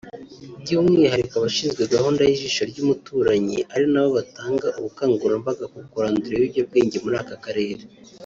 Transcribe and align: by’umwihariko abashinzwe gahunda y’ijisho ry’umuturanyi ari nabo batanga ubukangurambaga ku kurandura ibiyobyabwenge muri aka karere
by’umwihariko 0.61 1.33
abashinzwe 1.35 1.83
gahunda 1.93 2.21
y’ijisho 2.23 2.63
ry’umuturanyi 2.71 3.57
ari 3.73 3.85
nabo 3.93 4.09
batanga 4.17 4.67
ubukangurambaga 4.79 5.63
ku 5.73 5.77
kurandura 5.91 6.33
ibiyobyabwenge 6.35 6.97
muri 7.05 7.15
aka 7.23 7.35
karere 7.45 7.81